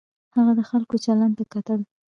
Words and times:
هغه 0.35 0.51
د 0.59 0.61
خلکو 0.69 0.95
چلند 1.05 1.33
ته 1.37 1.43
کتل. 1.53 1.79